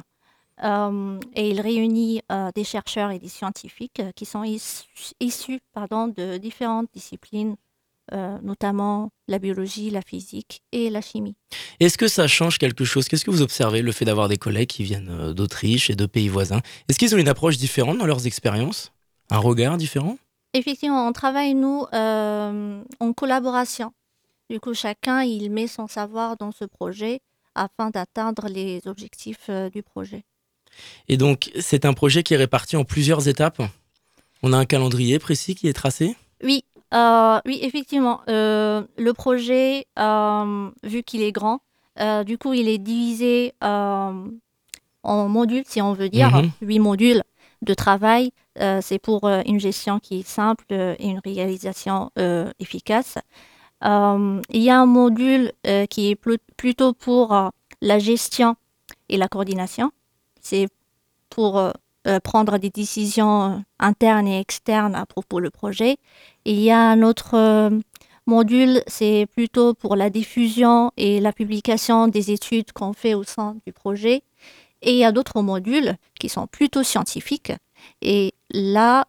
Euh, 0.62 1.18
et 1.34 1.50
il 1.50 1.60
réunit 1.60 2.22
euh, 2.30 2.50
des 2.54 2.62
chercheurs 2.62 3.10
et 3.10 3.18
des 3.18 3.28
scientifiques 3.28 3.98
euh, 3.98 4.12
qui 4.14 4.24
sont 4.24 4.44
issus, 4.44 5.12
issus, 5.18 5.60
pardon, 5.72 6.06
de 6.06 6.36
différentes 6.36 6.88
disciplines, 6.94 7.56
euh, 8.12 8.38
notamment 8.42 9.10
la 9.26 9.40
biologie, 9.40 9.90
la 9.90 10.02
physique 10.02 10.62
et 10.70 10.90
la 10.90 11.00
chimie. 11.00 11.34
Est-ce 11.80 11.98
que 11.98 12.06
ça 12.06 12.28
change 12.28 12.58
quelque 12.58 12.84
chose? 12.84 13.08
Qu'est-ce 13.08 13.24
que 13.24 13.32
vous 13.32 13.42
observez, 13.42 13.82
le 13.82 13.90
fait 13.90 14.04
d'avoir 14.04 14.28
des 14.28 14.36
collègues 14.36 14.68
qui 14.68 14.84
viennent 14.84 15.32
d'Autriche 15.32 15.90
et 15.90 15.96
de 15.96 16.06
pays 16.06 16.28
voisins? 16.28 16.60
Est-ce 16.88 16.98
qu'ils 16.98 17.14
ont 17.14 17.18
une 17.18 17.28
approche 17.28 17.56
différente 17.56 17.98
dans 17.98 18.06
leurs 18.06 18.26
expériences? 18.26 18.92
Un 19.30 19.38
regard 19.38 19.76
différent? 19.76 20.18
Effectivement, 20.52 21.08
on 21.08 21.12
travaille, 21.12 21.54
nous, 21.54 21.84
euh, 21.92 22.80
en 23.00 23.12
collaboration. 23.12 23.92
Du 24.48 24.60
coup, 24.60 24.74
chacun, 24.74 25.22
il 25.22 25.50
met 25.50 25.66
son 25.66 25.88
savoir 25.88 26.36
dans 26.36 26.52
ce 26.52 26.64
projet 26.64 27.20
afin 27.56 27.90
d'atteindre 27.90 28.48
les 28.48 28.86
objectifs 28.86 29.46
euh, 29.48 29.68
du 29.68 29.82
projet. 29.82 30.24
Et 31.08 31.16
donc, 31.16 31.50
c'est 31.60 31.84
un 31.84 31.92
projet 31.92 32.22
qui 32.22 32.34
est 32.34 32.38
réparti 32.38 32.76
en 32.76 32.84
plusieurs 32.84 33.28
étapes 33.28 33.62
On 34.42 34.52
a 34.52 34.58
un 34.58 34.64
calendrier 34.66 35.18
précis 35.18 35.54
qui 35.54 35.68
est 35.68 35.72
tracé 35.72 36.16
Oui, 36.42 36.64
euh, 36.92 37.40
oui, 37.46 37.58
effectivement. 37.62 38.20
euh, 38.28 38.82
le 38.98 39.12
projet, 39.14 39.86
euh, 39.98 40.68
vu 40.82 41.02
qu'il 41.02 41.22
est 41.22 41.32
grand, 41.32 41.60
du 42.26 42.36
coup, 42.38 42.52
il 42.52 42.68
est 42.68 42.78
divisé 42.78 43.52
en 43.60 45.28
modules, 45.28 45.64
si 45.66 45.80
on 45.82 45.92
veut 45.92 46.08
dire, 46.08 46.30
Mhm. 46.30 46.50
huit 46.62 46.78
modules 46.80 47.22
de 47.62 47.74
travail. 47.74 48.30
C'est 48.82 48.98
pour 48.98 49.26
une 49.28 49.58
gestion 49.60 49.98
qui 49.98 50.20
est 50.20 50.26
simple 50.26 50.64
et 50.72 51.06
une 51.08 51.20
réalisation 51.24 52.10
efficace. 52.58 53.16
Il 53.82 54.40
y 54.62 54.70
a 54.70 54.78
un 54.80 54.86
module 54.86 55.52
qui 55.90 56.10
est 56.10 56.14
plu- 56.20 56.38
plutôt 56.56 56.92
pour 56.92 57.50
la 57.80 57.98
gestion 57.98 58.56
et 59.08 59.16
la 59.16 59.28
coordination. 59.28 59.90
C'est 60.44 60.68
pour 61.30 61.58
euh, 61.58 61.72
euh, 62.06 62.20
prendre 62.20 62.58
des 62.58 62.70
décisions 62.70 63.42
euh, 63.42 63.56
internes 63.80 64.28
et 64.28 64.38
externes 64.38 64.94
à 64.94 65.06
propos 65.06 65.40
du 65.40 65.50
projet. 65.50 65.96
Il 66.44 66.60
y 66.60 66.70
a 66.70 66.78
un 66.78 67.02
autre 67.02 67.70
module, 68.26 68.82
c'est 68.86 69.26
plutôt 69.34 69.72
pour 69.72 69.96
la 69.96 70.10
diffusion 70.10 70.92
et 70.98 71.18
la 71.18 71.32
publication 71.32 72.06
des 72.06 72.30
études 72.30 72.72
qu'on 72.72 72.92
fait 72.92 73.14
au 73.14 73.24
sein 73.24 73.56
du 73.66 73.72
projet. 73.72 74.22
Et 74.82 74.92
il 74.92 74.98
y 74.98 75.04
a 75.04 75.12
d'autres 75.12 75.40
modules 75.40 75.96
qui 76.20 76.28
sont 76.28 76.46
plutôt 76.46 76.82
scientifiques. 76.82 77.52
Et 78.02 78.34
là, 78.50 79.06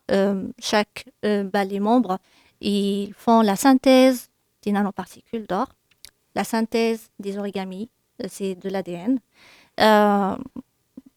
chaque, 0.60 1.06
bah, 1.22 1.66
les 1.66 1.82
membres, 1.82 2.18
ils 2.62 3.14
font 3.18 3.42
la 3.42 3.58
synthèse 3.58 4.30
des 4.64 4.72
nanoparticules 4.72 5.46
d'or, 5.48 5.68
la 6.34 6.46
synthèse 6.46 7.10
des 7.20 7.38
origamis, 7.38 7.90
c'est 8.30 8.56
de 8.56 8.70
l'ADN, 8.70 9.20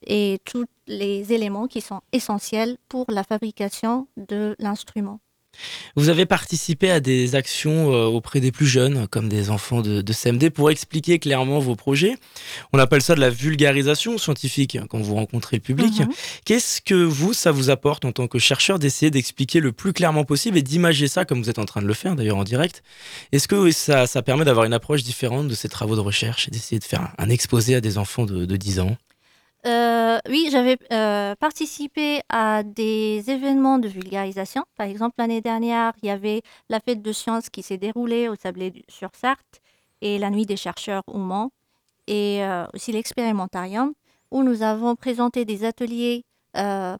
et 0.06 0.38
tous 0.44 0.66
les 0.86 1.32
éléments 1.32 1.66
qui 1.66 1.80
sont 1.80 2.00
essentiels 2.12 2.76
pour 2.88 3.06
la 3.10 3.24
fabrication 3.24 4.08
de 4.16 4.56
l'instrument. 4.58 5.20
Vous 5.96 6.08
avez 6.08 6.26
participé 6.26 6.90
à 6.90 7.00
des 7.00 7.34
actions 7.34 7.92
euh, 7.92 8.04
auprès 8.04 8.40
des 8.40 8.52
plus 8.52 8.66
jeunes, 8.66 9.08
comme 9.08 9.28
des 9.28 9.50
enfants 9.50 9.80
de, 9.80 10.02
de 10.02 10.12
CMD, 10.12 10.50
pour 10.50 10.70
expliquer 10.70 11.18
clairement 11.18 11.58
vos 11.58 11.74
projets. 11.74 12.16
On 12.72 12.78
appelle 12.78 13.02
ça 13.02 13.14
de 13.14 13.20
la 13.20 13.30
vulgarisation 13.30 14.18
scientifique 14.18 14.76
hein, 14.76 14.86
quand 14.88 15.00
vous 15.00 15.14
rencontrez 15.14 15.56
le 15.56 15.62
public. 15.62 16.00
Mhm. 16.00 16.08
Qu'est-ce 16.44 16.80
que 16.80 16.94
vous, 16.94 17.32
ça 17.32 17.50
vous 17.50 17.70
apporte 17.70 18.04
en 18.04 18.12
tant 18.12 18.28
que 18.28 18.38
chercheur 18.38 18.78
d'essayer 18.78 19.10
d'expliquer 19.10 19.60
le 19.60 19.72
plus 19.72 19.92
clairement 19.92 20.24
possible 20.24 20.58
et 20.58 20.62
d'imager 20.62 21.08
ça 21.08 21.24
comme 21.24 21.42
vous 21.42 21.50
êtes 21.50 21.58
en 21.58 21.64
train 21.64 21.82
de 21.82 21.86
le 21.86 21.94
faire 21.94 22.14
d'ailleurs 22.14 22.38
en 22.38 22.44
direct? 22.44 22.82
Est-ce 23.32 23.48
que 23.48 23.70
ça, 23.70 24.06
ça 24.06 24.22
permet 24.22 24.44
d'avoir 24.44 24.66
une 24.66 24.74
approche 24.74 25.02
différente 25.02 25.48
de 25.48 25.54
ces 25.54 25.68
travaux 25.68 25.96
de 25.96 26.00
recherche 26.00 26.48
et 26.48 26.50
d'essayer 26.50 26.78
de 26.78 26.84
faire 26.84 27.02
un, 27.02 27.12
un 27.18 27.30
exposé 27.30 27.74
à 27.74 27.80
des 27.80 27.98
enfants 27.98 28.26
de, 28.26 28.44
de 28.44 28.56
10 28.56 28.80
ans? 28.80 28.96
Euh, 29.66 30.18
oui, 30.28 30.48
j'avais 30.52 30.78
euh, 30.92 31.34
participé 31.36 32.20
à 32.28 32.62
des 32.62 33.24
événements 33.28 33.78
de 33.78 33.88
vulgarisation. 33.88 34.64
Par 34.76 34.86
exemple, 34.86 35.16
l'année 35.18 35.40
dernière, 35.40 35.92
il 36.02 36.06
y 36.06 36.10
avait 36.10 36.42
la 36.68 36.80
fête 36.80 37.02
de 37.02 37.12
sciences 37.12 37.50
qui 37.50 37.62
s'est 37.62 37.76
déroulée 37.76 38.28
au 38.28 38.36
Sablé 38.36 38.70
du- 38.70 38.84
sur 38.88 39.10
Sarthe 39.14 39.60
et 40.00 40.18
la 40.18 40.30
nuit 40.30 40.46
des 40.46 40.56
chercheurs 40.56 41.02
au 41.08 41.18
Mans 41.18 41.50
et 42.06 42.44
euh, 42.44 42.66
aussi 42.74 42.92
l'expérimentarium 42.92 43.94
où 44.30 44.42
nous 44.42 44.62
avons 44.62 44.94
présenté 44.96 45.44
des 45.44 45.64
ateliers 45.64 46.24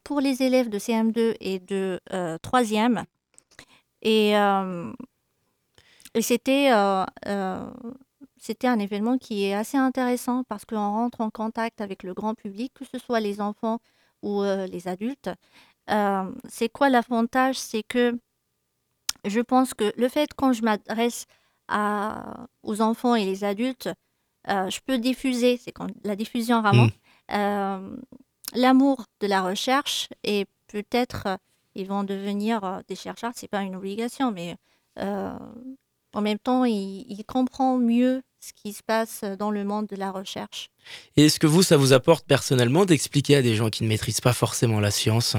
pour 0.05 0.21
les 0.21 0.43
élèves 0.45 0.69
de 0.69 0.79
CM2 0.79 1.35
et 1.41 1.59
de 1.59 2.01
euh, 2.13 2.39
3e. 2.39 3.05
Et, 4.03 4.35
c'était 6.21 6.71
c'était 8.41 8.69
un 8.69 8.79
événement 8.79 9.19
qui 9.19 9.45
est 9.45 9.55
assez 9.55 9.77
intéressant 9.77 10.45
parce 10.45 10.65
qu'on 10.65 10.77
rentre 10.77 11.21
en 11.21 11.31
contact 11.31 11.81
avec 11.81 12.03
le 12.03 12.15
grand 12.15 12.35
public, 12.35 12.73
que 12.75 12.85
ce 12.85 12.99
soit 12.99 13.21
les 13.21 13.41
enfants 13.41 13.79
ou 14.23 14.43
euh, 14.43 14.67
les 14.67 14.89
adultes. 14.89 15.31
Euh, 15.91 16.31
c'est 16.49 16.69
quoi 16.69 16.89
l'avantage? 16.91 17.59
C'est 17.59 17.83
que 17.83 18.19
je 19.25 19.41
pense 19.41 19.75
que 19.75 19.93
le 19.97 20.09
fait 20.09 20.31
quand 20.35 20.53
je 20.53 20.63
m'adresse 20.63 21.27
aux 22.63 22.81
enfants 22.81 23.15
et 23.15 23.25
les 23.25 23.45
adultes, 23.45 23.91
euh, 24.49 24.71
je 24.71 24.81
peux 24.87 24.99
diffuser, 24.99 25.57
c'est 25.59 25.73
quand 25.73 25.89
la 26.05 26.17
diffusion 26.17 26.63
vraiment, 26.63 26.87
Mm. 26.87 27.35
euh, 27.35 27.97
l'amour 28.55 29.05
de 29.21 29.27
la 29.27 29.43
recherche 29.43 30.09
et 30.25 30.47
peut-être 30.69 31.39
ils 31.75 31.87
vont 31.87 32.05
devenir 32.05 32.83
des 32.89 32.97
chercheurs. 32.97 33.33
C'est 33.35 33.49
pas 33.49 33.63
une 33.63 33.77
obligation, 33.77 34.33
mais 34.33 34.57
En 36.15 36.21
même 36.21 36.39
temps, 36.39 36.65
il, 36.65 37.05
il 37.09 37.25
comprend 37.25 37.77
mieux 37.79 38.23
ce 38.41 38.53
qui 38.53 38.73
se 38.73 38.83
passe 38.83 39.25
dans 39.39 39.51
le 39.51 39.65
monde 39.65 39.87
de 39.89 39.97
la 39.97 40.11
recherche. 40.13 40.71
Et 41.17 41.27
est-ce 41.27 41.39
que 41.41 41.47
vous, 41.47 41.63
ça 41.63 41.77
vous 41.77 41.93
apporte 41.93 42.25
personnellement 42.27 42.85
d'expliquer 42.85 43.37
à 43.37 43.43
des 43.43 43.55
gens 43.57 43.69
qui 43.69 43.83
ne 43.83 43.89
maîtrisent 43.89 44.21
pas 44.21 44.33
forcément 44.33 44.81
la 44.81 44.91
science 44.91 45.37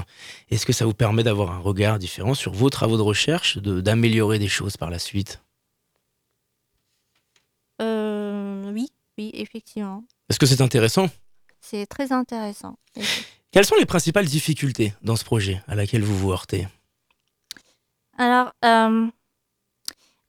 Est-ce 0.49 0.65
que 0.65 0.73
ça 0.73 0.85
vous 0.85 0.93
permet 0.93 1.23
d'avoir 1.23 1.51
un 1.51 1.59
regard 1.59 1.97
différent 1.97 2.33
sur 2.33 2.51
vos 2.53 2.69
travaux 2.69 2.97
de 2.97 3.01
recherche, 3.01 3.57
de- 3.57 3.81
d'améliorer 3.81 4.37
des 4.37 4.49
choses 4.49 4.75
par 4.77 4.89
la 4.89 4.99
suite? 4.99 5.41
Euh, 7.81 8.71
oui, 8.73 8.89
oui, 9.17 9.31
effectivement. 9.33 10.03
Est-ce 10.29 10.39
que 10.39 10.45
c'est 10.45 10.61
intéressant? 10.61 11.07
C'est 11.61 11.85
très 11.87 12.11
intéressant. 12.11 12.77
Quelles 13.51 13.65
sont 13.65 13.75
les 13.75 13.85
principales 13.85 14.25
difficultés 14.25 14.93
dans 15.01 15.15
ce 15.15 15.23
projet 15.23 15.61
à 15.67 15.75
laquelle 15.75 16.03
vous 16.03 16.17
vous 16.17 16.31
heurtez? 16.31 16.67
Alors, 18.17 18.51
euh, 18.65 19.07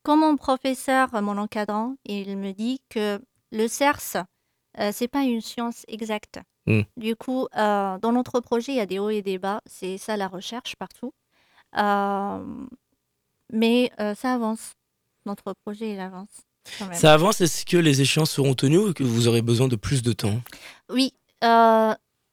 comme 0.02 0.21
mon 0.21 0.37
professeur, 0.37 1.09
mon 1.23 1.38
encadrant, 1.38 1.97
il 2.04 2.37
me 2.37 2.52
dit 2.52 2.80
que 2.88 3.21
le 3.52 3.69
CERS, 3.69 4.25
euh, 4.78 4.90
c'est 4.92 5.09
pas 5.09 5.23
une 5.23 5.40
science 5.40 5.85
exacte. 5.88 6.40
Mm. 6.66 6.83
Du 6.97 7.16
coup, 7.16 7.47
euh, 7.57 7.99
dans 7.99 8.12
notre 8.12 8.40
projet, 8.40 8.73
il 8.73 8.76
y 8.76 8.80
a 8.80 8.87
des 8.87 8.99
hauts 8.99 9.11
et 9.11 9.23
des 9.23 9.38
bas. 9.38 9.61
C'est 9.66 9.99
ça 9.99 10.16
la 10.16 10.28
recherche 10.28 10.76
partout. 10.76 11.12
Euh, 11.76 12.45
mais 13.52 13.90
euh, 14.00 14.14
ça 14.14 14.35
avance. 14.35 14.73
Notre 15.26 15.52
projet, 15.64 15.92
il 15.92 16.00
avance. 16.00 16.28
quand 16.78 16.87
même. 16.87 16.95
Ça 16.95 17.12
avance, 17.12 17.40
est-ce 17.40 17.66
que 17.66 17.76
les 17.76 18.00
échéances 18.00 18.30
seront 18.30 18.54
tenues 18.54 18.78
ou 18.78 18.92
que 18.95 19.04
vous 19.04 19.28
aurez 19.28 19.42
besoin 19.42 19.69
de 19.69 19.76
plus 19.76 20.02
de 20.02 20.12
temps? 20.12 20.40
Oui, 20.88 21.12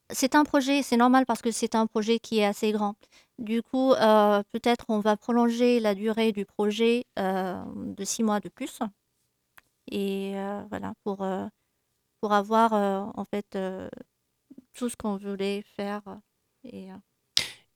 c'est 0.10 0.36
un 0.36 0.44
projet, 0.46 0.84
c'est 0.84 0.98
normal 0.98 1.26
parce 1.26 1.42
que 1.42 1.52
c'est 1.52 1.76
un 1.76 1.86
projet 1.86 2.20
qui 2.20 2.40
est 2.40 2.46
assez 2.46 2.72
grand. 2.72 2.96
Du 3.39 3.62
coup, 3.62 3.94
euh, 3.94 4.41
peut-être 4.51 4.86
on 4.89 5.00
va 5.00 5.15
prolonger 5.15 5.79
la 5.79 5.94
durée 5.94 6.32
du 6.32 6.46
projet 6.46 7.06
euh, 7.20 7.62
de 7.75 8.03
six 8.03 8.24
mois 8.24 8.39
de 8.39 8.50
plus. 8.50 8.79
Et 9.91 10.34
euh, 10.36 10.63
voilà, 10.70 10.94
pour, 11.03 11.25
pour 12.20 12.34
avoir 12.34 12.74
en 12.74 13.25
fait 13.25 13.58
tout 14.74 14.89
ce 14.89 14.96
qu'on 14.96 15.17
voulait 15.17 15.63
faire. 15.75 16.01
Et, 16.63 16.88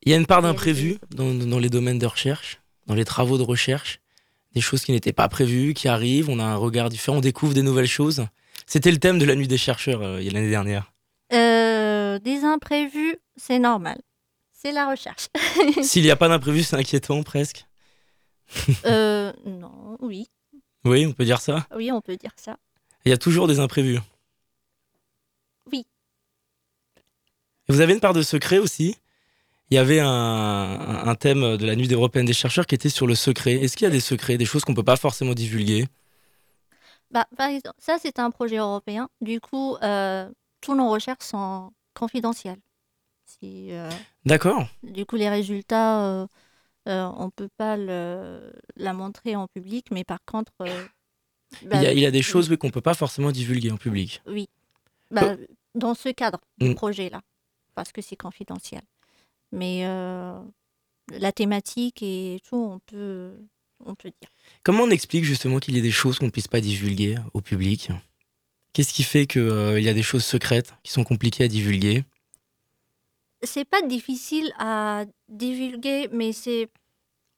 Il 0.01 0.11
y 0.11 0.13
a 0.13 0.17
une 0.17 0.25
part 0.25 0.41
d'imprévu 0.41 0.97
dans, 1.11 1.33
dans 1.33 1.59
les 1.59 1.69
domaines 1.69 1.99
de 1.99 2.07
recherche, 2.07 2.59
dans 2.87 2.95
les 2.95 3.05
travaux 3.05 3.37
de 3.37 3.43
recherche, 3.43 4.01
des 4.53 4.61
choses 4.61 4.83
qui 4.83 4.91
n'étaient 4.91 5.13
pas 5.13 5.29
prévues, 5.29 5.73
qui 5.73 5.87
arrivent, 5.87 6.29
on 6.29 6.39
a 6.39 6.43
un 6.43 6.57
regard 6.57 6.89
différent, 6.89 7.17
on 7.17 7.21
découvre 7.21 7.53
des 7.53 7.61
nouvelles 7.61 7.87
choses. 7.87 8.25
C'était 8.65 8.91
le 8.91 8.97
thème 8.97 9.19
de 9.19 9.25
la 9.25 9.35
nuit 9.35 9.47
des 9.47 9.57
chercheurs 9.57 10.01
l'année 10.01 10.49
dernière. 10.49 10.91
des 11.29 12.43
imprévus, 12.43 13.17
c'est 13.37 13.59
normal. 13.59 14.01
C'est 14.61 14.71
la 14.71 14.87
recherche. 14.87 15.27
S'il 15.81 16.03
n'y 16.03 16.11
a 16.11 16.15
pas 16.15 16.27
d'imprévu, 16.27 16.61
c'est 16.61 16.75
inquiétant 16.75 17.23
presque. 17.23 17.65
Euh, 18.85 19.33
non, 19.45 19.97
oui, 20.01 20.27
Oui, 20.83 21.05
on 21.07 21.13
peut 21.13 21.25
dire 21.25 21.41
ça. 21.41 21.65
oui, 21.75 21.91
on 21.91 22.01
peut 22.01 22.15
dire 22.15 22.33
ça. 22.35 22.57
Il 23.05 23.09
y 23.09 23.13
a 23.13 23.17
toujours 23.17 23.47
des 23.47 23.59
imprévus. 23.59 23.99
Oui. 25.71 25.87
Et 26.97 27.73
vous 27.73 27.81
avez 27.81 27.93
une 27.93 27.99
part 27.99 28.13
de 28.13 28.21
secret 28.21 28.59
aussi. 28.59 28.97
Il 29.71 29.75
y 29.75 29.77
avait 29.77 29.99
un, 29.99 31.15
thème 31.19 31.57
de 31.57 31.65
la 31.65 31.75
nuit 31.75 31.91
européenne 31.91 32.25
des 32.25 32.33
chercheurs 32.33 32.67
qui 32.67 32.75
était 32.75 32.89
sur 32.89 33.07
le 33.07 33.15
secret. 33.15 33.53
Est-ce 33.53 33.75
qu'il 33.77 33.85
y 33.85 33.87
a 33.87 33.91
des 33.91 34.01
secrets, 34.01 34.37
des 34.37 34.45
choses 34.45 34.63
qu'on 34.63 34.75
peut 34.75 34.83
pas 34.83 34.97
forcément 34.97 35.33
divulguer? 35.33 35.87
Bah, 37.09 37.25
par 37.35 37.49
exemple, 37.49 37.77
ça, 37.79 37.97
c'est 37.99 38.19
un 38.19 38.29
projet 38.29 38.57
européen. 38.57 39.09
Du 39.21 39.39
coup, 39.39 39.77
euh, 39.81 40.29
tous 40.59 40.75
nos 40.75 40.89
recherches 40.91 41.25
sont 41.25 41.71
confidentielles. 41.95 42.59
Si, 43.25 43.71
euh, 43.71 43.89
D'accord. 44.25 44.67
du 44.83 45.05
coup, 45.05 45.15
les 45.15 45.29
résultats, 45.29 46.05
euh, 46.05 46.27
euh, 46.87 47.09
on 47.17 47.25
ne 47.25 47.31
peut 47.31 47.49
pas 47.57 47.77
le, 47.77 48.51
la 48.75 48.93
montrer 48.93 49.35
en 49.35 49.47
public, 49.47 49.87
mais 49.91 50.03
par 50.03 50.19
contre, 50.25 50.51
bah, 50.59 51.77
il, 51.77 51.81
y 51.83 51.87
a, 51.87 51.93
il 51.93 51.99
y 51.99 52.05
a 52.05 52.11
des 52.11 52.21
choses 52.21 52.49
oui, 52.49 52.57
qu'on 52.57 52.69
peut 52.69 52.81
pas 52.81 52.93
forcément 52.93 53.31
divulguer 53.31 53.71
en 53.71 53.77
public. 53.77 54.21
oui, 54.27 54.49
Bah, 55.11 55.35
dans 55.75 55.93
ce 55.93 56.09
cadre 56.09 56.39
du 56.57 56.69
Mm. 56.69 56.75
projet-là, 56.75 57.21
parce 57.75 57.91
que 57.91 58.01
c'est 58.01 58.15
confidentiel. 58.15 58.81
Mais 59.51 59.85
la 61.09 61.31
thématique 61.31 62.01
et 62.03 62.39
tout, 62.47 62.55
on 62.55 62.79
peut, 62.79 63.33
on 63.85 63.95
peut 63.95 64.11
dire. 64.21 64.29
Comment 64.63 64.83
on 64.83 64.89
explique 64.89 65.25
justement 65.25 65.59
qu'il 65.59 65.75
y 65.75 65.79
ait 65.79 65.81
des 65.81 65.91
choses 65.91 66.19
qu'on 66.19 66.25
ne 66.25 66.31
puisse 66.31 66.47
pas 66.47 66.61
divulguer 66.61 67.17
au 67.33 67.41
public? 67.41 67.89
Qu'est-ce 68.73 68.93
qui 68.93 69.03
fait 69.03 69.27
qu'il 69.27 69.79
y 69.79 69.89
a 69.89 69.93
des 69.93 70.03
choses 70.03 70.23
secrètes 70.23 70.73
qui 70.83 70.91
sont 70.91 71.03
compliquées 71.03 71.43
à 71.43 71.47
divulguer? 71.47 72.03
C'est 73.43 73.65
pas 73.65 73.81
difficile 73.81 74.53
à 74.59 75.05
divulguer, 75.27 76.09
mais 76.11 76.31
c'est 76.31 76.69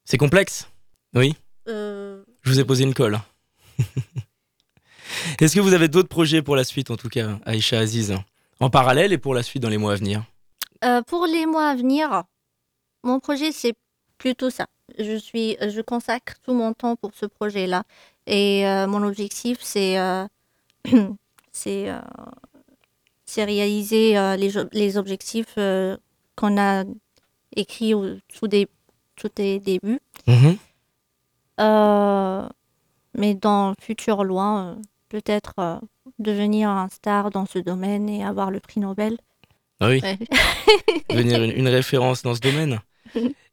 C'est 0.05 0.17
complexe 0.17 0.69
Oui 1.15 1.35
euh, 1.67 2.23
Je 2.41 2.51
vous 2.51 2.59
ai 2.59 2.65
posé 2.65 2.83
une 2.83 2.93
colle. 2.93 3.19
Est-ce 5.39 5.55
que 5.55 5.61
vous 5.61 5.73
avez 5.73 5.87
d'autres 5.87 6.09
projets 6.09 6.41
pour 6.41 6.55
la 6.55 6.63
suite, 6.63 6.91
en 6.91 6.97
tout 6.97 7.09
cas, 7.09 7.39
Aïcha 7.45 7.79
Aziz 7.79 8.13
En 8.59 8.69
parallèle 8.69 9.13
et 9.13 9.17
pour 9.17 9.33
la 9.33 9.43
suite 9.43 9.63
dans 9.63 9.69
les 9.69 9.77
mois 9.77 9.93
à 9.93 9.95
venir? 9.95 10.23
Euh, 10.83 11.01
pour 11.01 11.25
les 11.25 11.45
mois 11.45 11.69
à 11.69 11.75
venir, 11.75 12.23
mon 13.03 13.19
projet, 13.19 13.51
c'est 13.51 13.73
plutôt 14.17 14.49
ça. 14.49 14.67
Je, 14.99 15.15
suis, 15.17 15.55
je 15.61 15.81
consacre 15.81 16.33
tout 16.43 16.53
mon 16.53 16.73
temps 16.73 16.97
pour 16.97 17.11
ce 17.13 17.25
projet-là. 17.25 17.83
Et 18.27 18.67
euh, 18.67 18.87
mon 18.87 19.03
objectif, 19.03 19.59
c'est 19.61 19.97
c'est 21.53 21.89
c'est 23.25 23.43
réaliser 23.43 24.17
euh, 24.17 24.35
les, 24.35 24.97
objectifs 24.97 25.55
euh, 25.57 25.97
qu'on 26.35 26.57
a 26.59 26.83
écrits 27.55 27.93
au 27.93 28.17
tout, 28.37 28.47
des, 28.47 28.67
tout 29.15 29.29
des 29.35 29.59
débuts. 29.59 29.99
Mhm. 30.27 30.57
Euh, 31.59 32.47
mais 33.15 33.35
dans 33.35 33.69
le 33.69 33.75
futur 33.81 34.23
loin, 34.23 34.67
euh, 34.67 34.75
peut-être 35.09 35.81
devenir 36.19 36.69
un 36.69 36.89
star 36.89 37.29
dans 37.29 37.45
ce 37.45 37.59
domaine 37.59 38.09
et 38.09 38.23
avoir 38.25 38.51
le 38.51 38.59
prix 38.59 38.79
Nobel. 38.79 39.17
Ah 39.79 39.89
oui, 39.89 40.01
Ouais. 40.01 40.17
devenir 41.09 41.43
une, 41.43 41.51
une 41.51 41.67
référence 41.67 42.23
dans 42.23 42.35
ce 42.35 42.39
domaine. 42.39 42.79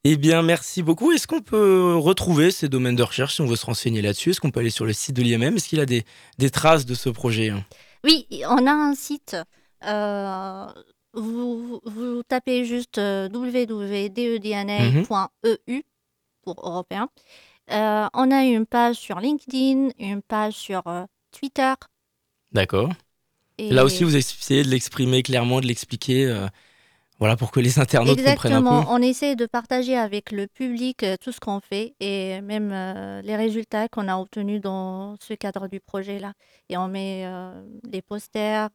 Eh 0.05 0.17
bien, 0.17 0.43
merci 0.43 0.83
beaucoup. 0.83 1.13
Est-ce 1.13 1.27
qu'on 1.27 1.43
peut 1.43 1.95
retrouver 1.97 2.51
ces 2.51 2.69
domaines 2.69 2.97
de 2.97 3.03
recherche 3.03 3.35
si 3.35 3.41
on 3.43 3.47
veut 3.47 3.57
se 3.57 3.67
renseigner 3.67 4.01
là-dessus? 4.01 4.31
Est-ce 4.31 4.41
qu'on 4.41 4.51
peut 4.51 4.61
aller 4.61 4.71
sur 4.71 4.87
le 4.87 4.95
site 4.95 5.15
de 5.17 5.23
l'IMM 5.23 5.57
Est-ce 5.57 5.69
qu'il 5.69 5.81
a 5.81 5.87
des, 5.87 6.05
des 6.39 6.49
traces 6.51 6.87
de 6.87 6.95
ce 6.95 7.11
projet? 7.11 7.53
Oui, 8.05 8.27
on 8.49 8.67
a 8.67 8.73
un 8.73 8.95
site. 8.95 9.37
Euh, 9.87 10.67
vous, 11.13 11.81
tapez 12.29 12.65
juste 12.65 12.99
euh, 12.99 13.29
www.dedna.eu 13.29 15.83
pour 16.43 16.67
européen. 16.67 17.09
Euh, 17.71 18.07
on 18.15 18.31
a 18.31 18.45
une 18.45 18.67
page 18.67 18.97
sur 18.97 19.21
LinkedIn, 19.21 19.91
une 19.99 20.23
page 20.23 20.55
sur 20.55 20.83
euh, 20.87 21.05
Twitter. 21.33 21.73
D'accord. 22.53 22.91
Et 23.59 23.71
Là 23.71 23.85
aussi, 23.85 24.05
vous 24.05 24.17
essayez 24.17 24.63
de 24.63 24.69
l'exprimer 24.69 25.23
clairement, 25.23 25.61
de 25.61 25.67
l'expliquer, 25.67 26.27
euh, 26.27 26.47
voilà, 27.19 27.37
pour 27.37 27.51
que 27.51 27.61
les 27.61 27.79
internautes 27.79 28.17
comprennent 28.17 28.55
un 28.55 28.59
Exactement, 28.59 28.83
peu. 28.83 28.89
on 28.91 29.03
essaie 29.03 29.37
de 29.37 29.47
partager 29.47 29.97
avec 29.97 30.33
le 30.33 30.47
public 30.47 31.05
tout 31.21 31.31
ce 31.31 31.41
qu'on 31.41 31.61
fait 31.61 31.95
et 32.01 32.41
même 32.41 32.71
les 33.23 33.37
résultats 33.37 33.89
qu'on 33.89 34.09
a 34.09 34.17
obtenus 34.17 34.63
dans 34.63 35.17
ce 35.21 35.35
cadre 35.35 35.69
du 35.69 35.81
projet-là. 35.81 36.33
Et 36.71 36.79
on 36.79 36.89
met 36.89 37.31
les 37.85 38.01
posters, 38.01 38.71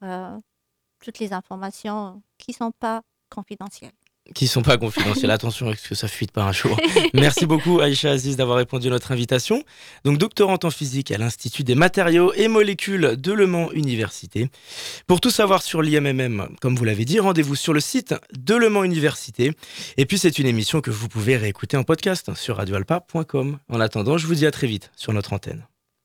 toutes 1.03 1.19
les 1.19 1.33
informations 1.33 2.21
qui 2.37 2.51
ne 2.51 2.55
sont 2.55 2.71
pas 2.71 3.01
confidentielles. 3.29 3.91
Qui 4.33 4.47
sont 4.47 4.63
pas 4.63 4.77
confidentiels. 4.77 5.29
Attention 5.31 5.69
à 5.69 5.75
ce 5.75 5.89
que 5.89 5.93
ça 5.93 6.07
fuite 6.07 6.31
pas 6.31 6.43
un 6.43 6.51
jour. 6.51 6.75
Merci 7.13 7.45
beaucoup 7.45 7.79
Aïcha 7.79 8.09
Aziz 8.09 8.35
d'avoir 8.37 8.57
répondu 8.57 8.87
à 8.87 8.89
notre 8.89 9.11
invitation. 9.11 9.63
Donc 10.03 10.17
doctorante 10.17 10.65
en 10.65 10.71
physique 10.71 11.11
à 11.11 11.17
l'Institut 11.17 11.63
des 11.63 11.75
matériaux 11.75 12.33
et 12.33 12.47
molécules 12.47 13.17
de 13.17 13.31
Le 13.31 13.45
Mans 13.45 13.71
Université. 13.71 14.49
Pour 15.05 15.21
tout 15.21 15.29
savoir 15.29 15.61
sur 15.61 15.83
l'IMMM, 15.83 16.55
comme 16.59 16.75
vous 16.75 16.85
l'avez 16.85 17.05
dit, 17.05 17.19
rendez-vous 17.19 17.55
sur 17.55 17.73
le 17.73 17.79
site 17.79 18.15
de 18.35 18.55
Le 18.55 18.69
Mans 18.69 18.83
Université. 18.83 19.53
Et 19.97 20.07
puis 20.07 20.17
c'est 20.17 20.39
une 20.39 20.47
émission 20.47 20.81
que 20.81 20.89
vous 20.89 21.07
pouvez 21.07 21.37
réécouter 21.37 21.77
en 21.77 21.83
podcast 21.83 22.33
sur 22.33 22.57
radioalpa.com. 22.57 23.59
En 23.69 23.79
attendant, 23.79 24.17
je 24.17 24.25
vous 24.25 24.35
dis 24.35 24.47
à 24.47 24.51
très 24.51 24.67
vite 24.67 24.91
sur 24.95 25.13
notre 25.13 25.33
antenne. 25.33 25.67